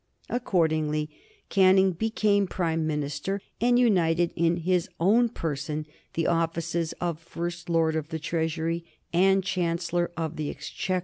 Accordingly 0.31 1.11
Canning 1.49 1.91
became 1.91 2.47
Prime 2.47 2.87
Minister, 2.87 3.39
and 3.61 3.77
united 3.77 4.33
in 4.35 4.57
his 4.57 4.89
own 4.99 5.29
person 5.29 5.85
the 6.15 6.25
offices 6.25 6.93
of 6.93 7.19
First 7.19 7.69
Lord 7.69 7.95
of 7.95 8.07
the 8.09 8.17
Treasury 8.17 8.83
and 9.13 9.43
Chancellor 9.43 10.09
of 10.17 10.37
the 10.37 10.49
Exchequer. 10.49 10.99